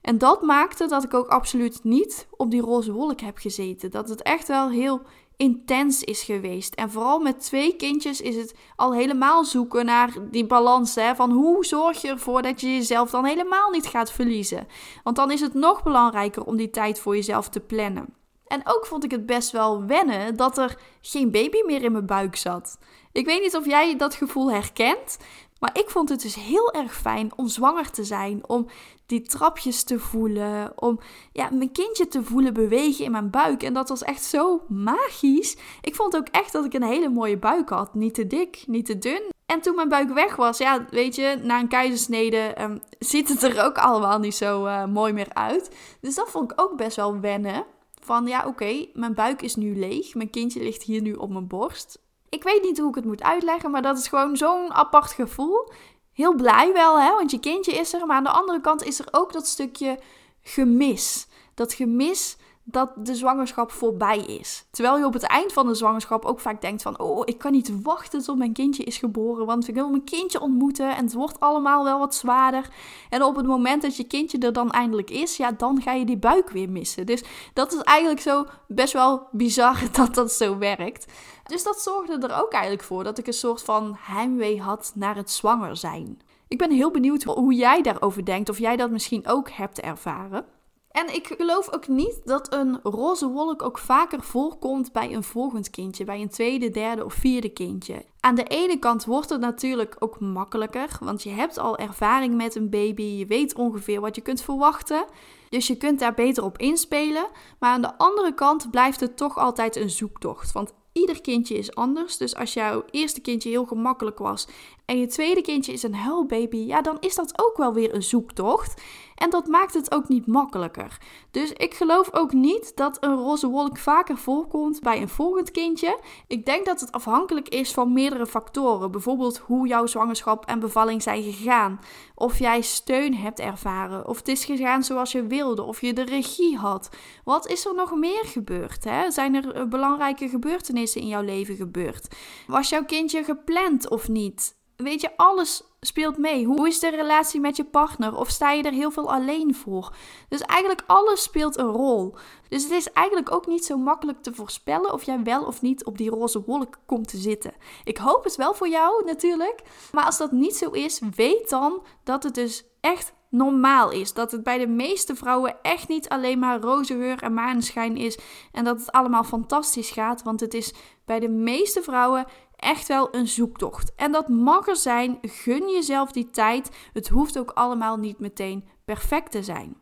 En 0.00 0.18
dat 0.18 0.42
maakte 0.42 0.86
dat 0.86 1.04
ik 1.04 1.14
ook 1.14 1.28
absoluut 1.28 1.84
niet 1.84 2.26
op 2.30 2.50
die 2.50 2.60
roze 2.60 2.92
wolk 2.92 3.20
heb 3.20 3.38
gezeten. 3.38 3.90
Dat 3.90 4.08
het 4.08 4.22
echt 4.22 4.48
wel 4.48 4.70
heel 4.70 5.02
intens 5.36 6.02
is 6.02 6.22
geweest. 6.22 6.74
En 6.74 6.90
vooral 6.90 7.18
met 7.18 7.44
twee 7.44 7.76
kindjes 7.76 8.20
is 8.20 8.36
het 8.36 8.54
al 8.76 8.94
helemaal 8.94 9.44
zoeken 9.44 9.84
naar 9.84 10.12
die 10.30 10.46
balans. 10.46 10.94
Hè, 10.94 11.14
van 11.14 11.30
hoe 11.30 11.64
zorg 11.64 12.02
je 12.02 12.08
ervoor 12.08 12.42
dat 12.42 12.60
je 12.60 12.74
jezelf 12.74 13.10
dan 13.10 13.24
helemaal 13.24 13.70
niet 13.70 13.86
gaat 13.86 14.12
verliezen. 14.12 14.66
Want 15.02 15.16
dan 15.16 15.30
is 15.30 15.40
het 15.40 15.54
nog 15.54 15.82
belangrijker 15.82 16.44
om 16.44 16.56
die 16.56 16.70
tijd 16.70 17.00
voor 17.00 17.14
jezelf 17.14 17.48
te 17.48 17.60
plannen. 17.60 18.14
En 18.46 18.60
ook 18.64 18.86
vond 18.86 19.04
ik 19.04 19.10
het 19.10 19.26
best 19.26 19.50
wel 19.50 19.84
wennen 19.84 20.36
dat 20.36 20.58
er 20.58 20.78
geen 21.00 21.30
baby 21.30 21.62
meer 21.66 21.82
in 21.82 21.92
mijn 21.92 22.06
buik 22.06 22.36
zat. 22.36 22.78
Ik 23.12 23.26
weet 23.26 23.40
niet 23.40 23.56
of 23.56 23.66
jij 23.66 23.96
dat 23.96 24.14
gevoel 24.14 24.52
herkent, 24.52 25.18
maar 25.64 25.82
ik 25.82 25.90
vond 25.90 26.08
het 26.08 26.22
dus 26.22 26.34
heel 26.34 26.72
erg 26.72 26.96
fijn 26.96 27.32
om 27.36 27.48
zwanger 27.48 27.90
te 27.90 28.04
zijn, 28.04 28.48
om 28.48 28.66
die 29.06 29.22
trapjes 29.22 29.84
te 29.84 29.98
voelen, 29.98 30.72
om 30.82 31.00
ja, 31.32 31.48
mijn 31.52 31.72
kindje 31.72 32.08
te 32.08 32.22
voelen 32.22 32.54
bewegen 32.54 33.04
in 33.04 33.10
mijn 33.10 33.30
buik. 33.30 33.62
En 33.62 33.74
dat 33.74 33.88
was 33.88 34.02
echt 34.02 34.22
zo 34.22 34.62
magisch. 34.68 35.56
Ik 35.80 35.94
vond 35.94 36.16
ook 36.16 36.28
echt 36.28 36.52
dat 36.52 36.64
ik 36.64 36.74
een 36.74 36.82
hele 36.82 37.08
mooie 37.08 37.38
buik 37.38 37.68
had. 37.68 37.94
Niet 37.94 38.14
te 38.14 38.26
dik, 38.26 38.64
niet 38.66 38.86
te 38.86 38.98
dun. 38.98 39.22
En 39.46 39.60
toen 39.60 39.74
mijn 39.74 39.88
buik 39.88 40.12
weg 40.12 40.36
was, 40.36 40.58
ja, 40.58 40.86
weet 40.90 41.14
je, 41.14 41.38
na 41.42 41.60
een 41.60 41.68
keizersnede 41.68 42.62
um, 42.62 42.80
ziet 42.98 43.28
het 43.28 43.42
er 43.42 43.64
ook 43.64 43.78
allemaal 43.78 44.18
niet 44.18 44.34
zo 44.34 44.66
uh, 44.66 44.86
mooi 44.86 45.12
meer 45.12 45.34
uit. 45.34 45.76
Dus 46.00 46.14
dat 46.14 46.30
vond 46.30 46.52
ik 46.52 46.60
ook 46.60 46.76
best 46.76 46.96
wel 46.96 47.20
wennen. 47.20 47.64
Van 48.00 48.26
ja, 48.26 48.46
oké, 48.46 48.86
mijn 48.92 49.14
buik 49.14 49.42
is 49.42 49.54
nu 49.54 49.78
leeg. 49.78 50.14
Mijn 50.14 50.30
kindje 50.30 50.62
ligt 50.62 50.82
hier 50.82 51.00
nu 51.00 51.12
op 51.12 51.30
mijn 51.30 51.46
borst. 51.46 52.03
Ik 52.34 52.42
weet 52.42 52.62
niet 52.62 52.78
hoe 52.78 52.88
ik 52.88 52.94
het 52.94 53.04
moet 53.04 53.22
uitleggen, 53.22 53.70
maar 53.70 53.82
dat 53.82 53.98
is 53.98 54.08
gewoon 54.08 54.36
zo'n 54.36 54.72
apart 54.72 55.12
gevoel. 55.12 55.72
Heel 56.12 56.34
blij 56.34 56.72
wel, 56.72 57.00
hè, 57.00 57.10
want 57.10 57.30
je 57.30 57.40
kindje 57.40 57.72
is 57.72 57.92
er. 57.92 58.06
Maar 58.06 58.16
aan 58.16 58.24
de 58.24 58.30
andere 58.30 58.60
kant 58.60 58.84
is 58.84 58.98
er 58.98 59.08
ook 59.10 59.32
dat 59.32 59.46
stukje 59.46 59.98
gemis. 60.42 61.26
Dat 61.54 61.74
gemis 61.74 62.36
dat 62.64 62.90
de 62.96 63.14
zwangerschap 63.14 63.70
voorbij 63.70 64.18
is. 64.18 64.66
Terwijl 64.70 64.98
je 64.98 65.04
op 65.04 65.12
het 65.12 65.22
eind 65.22 65.52
van 65.52 65.66
de 65.66 65.74
zwangerschap 65.74 66.24
ook 66.24 66.40
vaak 66.40 66.60
denkt 66.60 66.82
van... 66.82 66.98
oh, 66.98 67.22
ik 67.24 67.38
kan 67.38 67.52
niet 67.52 67.82
wachten 67.82 68.22
tot 68.22 68.36
mijn 68.36 68.52
kindje 68.52 68.84
is 68.84 68.96
geboren... 68.96 69.46
want 69.46 69.68
ik 69.68 69.74
wil 69.74 69.88
mijn 69.88 70.04
kindje 70.04 70.40
ontmoeten 70.40 70.96
en 70.96 71.04
het 71.04 71.14
wordt 71.14 71.40
allemaal 71.40 71.84
wel 71.84 71.98
wat 71.98 72.14
zwaarder. 72.14 72.68
En 73.10 73.22
op 73.22 73.36
het 73.36 73.46
moment 73.46 73.82
dat 73.82 73.96
je 73.96 74.04
kindje 74.04 74.38
er 74.38 74.52
dan 74.52 74.70
eindelijk 74.70 75.10
is... 75.10 75.36
ja, 75.36 75.52
dan 75.52 75.82
ga 75.82 75.92
je 75.92 76.04
die 76.04 76.16
buik 76.16 76.50
weer 76.50 76.70
missen. 76.70 77.06
Dus 77.06 77.22
dat 77.52 77.72
is 77.72 77.80
eigenlijk 77.80 78.20
zo 78.20 78.46
best 78.68 78.92
wel 78.92 79.26
bizar 79.30 79.82
dat 79.92 80.14
dat 80.14 80.32
zo 80.32 80.58
werkt. 80.58 81.06
Dus 81.46 81.62
dat 81.62 81.80
zorgde 81.80 82.26
er 82.26 82.42
ook 82.42 82.52
eigenlijk 82.52 82.82
voor 82.82 83.04
dat 83.04 83.18
ik 83.18 83.26
een 83.26 83.32
soort 83.32 83.62
van 83.62 83.96
heimwee 83.98 84.60
had 84.60 84.92
naar 84.94 85.16
het 85.16 85.30
zwanger 85.30 85.76
zijn. 85.76 86.20
Ik 86.48 86.58
ben 86.58 86.70
heel 86.70 86.90
benieuwd 86.90 87.22
hoe 87.22 87.54
jij 87.54 87.82
daarover 87.82 88.24
denkt, 88.24 88.48
of 88.48 88.58
jij 88.58 88.76
dat 88.76 88.90
misschien 88.90 89.26
ook 89.26 89.50
hebt 89.50 89.80
ervaren. 89.80 90.53
En 90.94 91.14
ik 91.14 91.26
geloof 91.26 91.72
ook 91.72 91.88
niet 91.88 92.20
dat 92.24 92.52
een 92.52 92.80
roze 92.82 93.28
wolk 93.28 93.62
ook 93.62 93.78
vaker 93.78 94.22
voorkomt 94.22 94.92
bij 94.92 95.14
een 95.14 95.22
volgend 95.22 95.70
kindje, 95.70 96.04
bij 96.04 96.20
een 96.20 96.28
tweede, 96.28 96.70
derde 96.70 97.04
of 97.04 97.14
vierde 97.14 97.48
kindje. 97.48 98.04
Aan 98.20 98.34
de 98.34 98.44
ene 98.44 98.78
kant 98.78 99.04
wordt 99.04 99.30
het 99.30 99.40
natuurlijk 99.40 99.96
ook 99.98 100.20
makkelijker, 100.20 100.88
want 101.00 101.22
je 101.22 101.30
hebt 101.30 101.58
al 101.58 101.78
ervaring 101.78 102.34
met 102.34 102.54
een 102.54 102.70
baby, 102.70 103.02
je 103.02 103.26
weet 103.26 103.54
ongeveer 103.54 104.00
wat 104.00 104.14
je 104.14 104.20
kunt 104.20 104.42
verwachten. 104.42 105.04
Dus 105.48 105.66
je 105.66 105.76
kunt 105.76 105.98
daar 105.98 106.14
beter 106.14 106.44
op 106.44 106.58
inspelen. 106.58 107.26
Maar 107.58 107.70
aan 107.70 107.82
de 107.82 107.98
andere 107.98 108.34
kant 108.34 108.70
blijft 108.70 109.00
het 109.00 109.16
toch 109.16 109.38
altijd 109.38 109.76
een 109.76 109.90
zoektocht. 109.90 110.52
Want 110.52 110.72
ieder 110.92 111.20
kindje 111.20 111.58
is 111.58 111.74
anders. 111.74 112.16
Dus 112.16 112.34
als 112.34 112.52
jouw 112.52 112.84
eerste 112.90 113.20
kindje 113.20 113.48
heel 113.48 113.64
gemakkelijk 113.64 114.18
was 114.18 114.46
en 114.86 114.98
je 114.98 115.06
tweede 115.06 115.40
kindje 115.40 115.72
is 115.72 115.82
een 115.82 115.94
huilbaby, 115.94 116.56
ja, 116.56 116.82
dan 116.82 116.96
is 117.00 117.14
dat 117.14 117.42
ook 117.42 117.56
wel 117.56 117.72
weer 117.72 117.94
een 117.94 118.02
zoektocht. 118.02 118.82
En 119.14 119.30
dat 119.30 119.46
maakt 119.46 119.74
het 119.74 119.94
ook 119.94 120.08
niet 120.08 120.26
makkelijker. 120.26 120.98
Dus 121.30 121.52
ik 121.52 121.74
geloof 121.74 122.08
ook 122.12 122.32
niet 122.32 122.76
dat 122.76 122.96
een 123.00 123.14
roze 123.14 123.48
wolk 123.48 123.78
vaker 123.78 124.16
voorkomt 124.16 124.80
bij 124.80 125.00
een 125.00 125.08
volgend 125.08 125.50
kindje. 125.50 125.98
Ik 126.26 126.46
denk 126.46 126.66
dat 126.66 126.80
het 126.80 126.92
afhankelijk 126.92 127.48
is 127.48 127.72
van 127.72 127.92
meerdere 127.92 128.26
factoren. 128.26 128.90
Bijvoorbeeld 128.90 129.38
hoe 129.38 129.66
jouw 129.68 129.86
zwangerschap 129.86 130.46
en 130.46 130.60
bevalling 130.60 131.02
zijn 131.02 131.22
gegaan. 131.22 131.80
Of 132.14 132.38
jij 132.38 132.60
steun 132.60 133.14
hebt 133.14 133.40
ervaren. 133.40 134.08
Of 134.08 134.16
het 134.16 134.28
is 134.28 134.44
gegaan 134.44 134.82
zoals 134.82 135.12
je 135.12 135.26
wilde. 135.26 135.62
Of 135.62 135.80
je 135.80 135.92
de 135.92 136.04
regie 136.04 136.56
had. 136.56 136.88
Wat 137.24 137.48
is 137.48 137.66
er 137.66 137.74
nog 137.74 137.94
meer 137.94 138.24
gebeurd? 138.24 138.84
Hè? 138.84 139.10
Zijn 139.10 139.34
er 139.34 139.54
eh, 139.54 139.64
belangrijke 139.64 140.28
gebeurtenissen 140.28 141.00
in 141.00 141.08
jouw 141.08 141.22
leven 141.22 141.56
gebeurd? 141.56 142.14
Was 142.46 142.68
jouw 142.68 142.84
kindje 142.84 143.24
gepland 143.24 143.88
of 143.90 144.08
niet? 144.08 144.62
Weet 144.84 145.00
je, 145.00 145.16
alles 145.16 145.62
speelt 145.80 146.18
mee. 146.18 146.44
Hoe 146.44 146.68
is 146.68 146.78
de 146.78 146.90
relatie 146.90 147.40
met 147.40 147.56
je 147.56 147.64
partner? 147.64 148.16
Of 148.16 148.28
sta 148.28 148.52
je 148.52 148.62
er 148.62 148.72
heel 148.72 148.90
veel 148.90 149.12
alleen 149.12 149.54
voor? 149.54 149.94
Dus 150.28 150.40
eigenlijk 150.40 150.82
alles 150.86 151.22
speelt 151.22 151.58
een 151.58 151.70
rol. 151.70 152.14
Dus 152.48 152.62
het 152.62 152.72
is 152.72 152.92
eigenlijk 152.92 153.32
ook 153.32 153.46
niet 153.46 153.64
zo 153.64 153.76
makkelijk 153.76 154.22
te 154.22 154.34
voorspellen 154.34 154.92
of 154.92 155.02
jij 155.02 155.22
wel 155.22 155.44
of 155.44 155.62
niet 155.62 155.84
op 155.84 155.98
die 155.98 156.10
roze 156.10 156.42
wolk 156.46 156.78
komt 156.86 157.08
te 157.08 157.16
zitten. 157.16 157.52
Ik 157.84 157.96
hoop 157.96 158.24
het 158.24 158.36
wel 158.36 158.54
voor 158.54 158.68
jou 158.68 159.04
natuurlijk. 159.04 159.62
Maar 159.92 160.04
als 160.04 160.18
dat 160.18 160.32
niet 160.32 160.56
zo 160.56 160.70
is, 160.70 161.00
weet 161.16 161.50
dan 161.50 161.82
dat 162.02 162.22
het 162.22 162.34
dus 162.34 162.64
echt 162.80 163.12
normaal 163.30 163.90
is. 163.90 164.12
Dat 164.12 164.32
het 164.32 164.42
bij 164.42 164.58
de 164.58 164.66
meeste 164.66 165.14
vrouwen 165.14 165.56
echt 165.62 165.88
niet 165.88 166.08
alleen 166.08 166.38
maar 166.38 166.60
roze 166.60 166.94
geur 166.94 167.22
en 167.22 167.34
maneschijn 167.34 167.96
is. 167.96 168.18
En 168.52 168.64
dat 168.64 168.78
het 168.78 168.92
allemaal 168.92 169.24
fantastisch 169.24 169.90
gaat. 169.90 170.22
Want 170.22 170.40
het 170.40 170.54
is 170.54 170.74
bij 171.04 171.20
de 171.20 171.28
meeste 171.28 171.82
vrouwen 171.82 172.26
echt 172.64 172.88
wel 172.88 173.14
een 173.14 173.28
zoektocht. 173.28 173.94
En 173.94 174.12
dat 174.12 174.28
mag 174.28 174.68
er 174.68 174.76
zijn. 174.76 175.18
Gun 175.22 175.68
jezelf 175.68 176.12
die 176.12 176.30
tijd. 176.30 176.70
Het 176.92 177.08
hoeft 177.08 177.38
ook 177.38 177.50
allemaal 177.50 177.96
niet 177.96 178.18
meteen 178.18 178.68
perfect 178.84 179.30
te 179.30 179.42
zijn. 179.42 179.76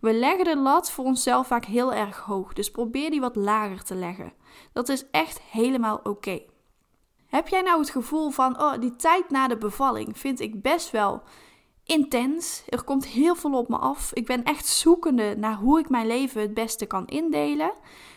We 0.00 0.12
leggen 0.12 0.44
de 0.44 0.56
lat 0.56 0.90
voor 0.90 1.04
onszelf 1.04 1.46
vaak 1.46 1.64
heel 1.64 1.92
erg 1.92 2.18
hoog, 2.18 2.52
dus 2.52 2.70
probeer 2.70 3.10
die 3.10 3.20
wat 3.20 3.36
lager 3.36 3.84
te 3.84 3.94
leggen. 3.94 4.32
Dat 4.72 4.88
is 4.88 5.10
echt 5.10 5.40
helemaal 5.40 6.00
oké. 6.02 6.42
Heb 7.26 7.48
jij 7.48 7.60
nou 7.60 7.78
het 7.80 7.90
gevoel 7.90 8.30
van, 8.30 8.60
oh, 8.60 8.80
die 8.80 8.96
tijd 8.96 9.30
na 9.30 9.48
de 9.48 9.56
bevalling 9.56 10.18
vind 10.18 10.40
ik 10.40 10.62
best 10.62 10.90
wel 10.90 11.22
intens. 11.84 12.62
Er 12.68 12.84
komt 12.84 13.06
heel 13.06 13.34
veel 13.34 13.52
op 13.52 13.68
me 13.68 13.76
af. 13.76 14.12
Ik 14.12 14.26
ben 14.26 14.44
echt 14.44 14.66
zoekende 14.66 15.34
naar 15.36 15.56
hoe 15.56 15.78
ik 15.78 15.88
mijn 15.88 16.06
leven 16.06 16.40
het 16.40 16.54
beste 16.54 16.86
kan 16.86 17.06
indelen 17.06 17.72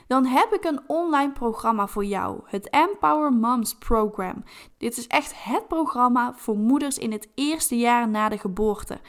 dan 0.07 0.25
heb 0.25 0.53
ik 0.53 0.63
een 0.63 0.81
online 0.87 1.31
programma 1.31 1.87
voor 1.87 2.05
jou. 2.05 2.39
Het 2.45 2.69
Empower 2.69 3.33
Moms 3.33 3.75
Program. 3.75 4.43
Dit 4.77 4.97
is 4.97 5.07
echt 5.07 5.43
het 5.43 5.67
programma 5.67 6.33
voor 6.35 6.57
moeders 6.57 6.97
in 6.97 7.11
het 7.11 7.27
eerste 7.35 7.77
jaar 7.77 8.09
na 8.09 8.29
de 8.29 8.37
geboorte. 8.37 8.99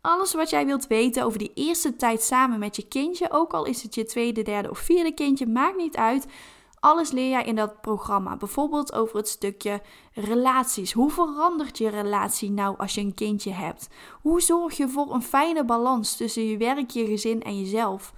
Alles 0.00 0.34
wat 0.34 0.50
jij 0.50 0.66
wilt 0.66 0.86
weten 0.86 1.24
over 1.24 1.38
die 1.38 1.52
eerste 1.54 1.96
tijd 1.96 2.22
samen 2.22 2.58
met 2.58 2.76
je 2.76 2.88
kindje, 2.88 3.30
ook 3.30 3.52
al 3.52 3.64
is 3.64 3.82
het 3.82 3.94
je 3.94 4.04
tweede, 4.04 4.42
derde 4.42 4.70
of 4.70 4.78
vierde 4.78 5.12
kindje, 5.14 5.46
maakt 5.46 5.76
niet 5.76 5.96
uit. 5.96 6.26
Alles 6.80 7.10
leer 7.10 7.30
jij 7.30 7.44
in 7.44 7.54
dat 7.54 7.80
programma. 7.80 8.36
Bijvoorbeeld 8.36 8.92
over 8.92 9.16
het 9.16 9.28
stukje 9.28 9.80
relaties. 10.12 10.92
Hoe 10.92 11.10
verandert 11.10 11.78
je 11.78 11.88
relatie 11.88 12.50
nou 12.50 12.76
als 12.76 12.94
je 12.94 13.00
een 13.00 13.14
kindje 13.14 13.52
hebt? 13.52 13.88
Hoe 14.22 14.40
zorg 14.40 14.76
je 14.76 14.88
voor 14.88 15.14
een 15.14 15.22
fijne 15.22 15.64
balans 15.64 16.16
tussen 16.16 16.44
je 16.44 16.56
werk, 16.56 16.90
je 16.90 17.06
gezin 17.06 17.42
en 17.42 17.58
jezelf? 17.58 18.12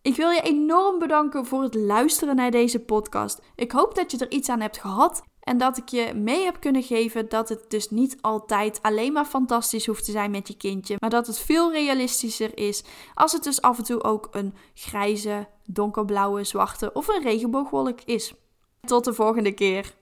Ik 0.01 0.15
wil 0.15 0.29
je 0.29 0.41
enorm 0.41 1.00
bedanken 1.00 1.46
voor 1.46 1.62
het 1.62 1.75
luisteren 1.75 2.36
naar 2.36 2.51
deze 2.51 2.79
podcast. 2.79 3.41
Ik 3.55 3.72
hoop 3.72 3.96
dat 3.96 4.12
je 4.12 4.17
er 4.17 4.32
iets 4.32 4.50
aan 4.50 4.62
hebt 4.62 4.77
gehad 4.77 5.24
en 5.39 5.58
dat 5.58 5.77
ik 5.77 5.89
je 5.89 6.13
mee 6.13 6.43
heb 6.43 6.60
kunnen 6.60 6.84
geven 6.84 7.29
dat 7.29 7.50
het 7.50 7.65
dus 7.67 7.89
niet 7.89 8.17
altijd 8.22 8.79
alleen 8.82 9.13
maar 9.13 9.25
fantastisch 9.25 9.86
hoeft 9.86 10.05
te 10.05 10.12
zijn 10.12 10.32
met 10.32 10.48
je 10.48 10.58
kindje, 10.58 10.96
maar 11.00 11.10
dat 11.10 11.27
het 11.27 11.39
veel 11.39 11.72
realistischer 11.72 12.58
is 12.58 12.84
als 13.13 13.32
het 13.32 13.43
dus 13.43 13.62
af 13.62 13.77
en 13.77 13.84
toe 13.84 14.03
ook 14.03 14.27
een 14.32 14.53
grijze, 14.74 15.48
donkerblauwe, 15.65 16.43
zwarte 16.43 16.93
of 16.93 17.08
een 17.08 17.24
regenboogwolk 17.24 18.01
is. 18.05 18.34
Tot 18.82 19.05
de 19.05 19.13
volgende 19.13 19.51
keer. 19.51 19.93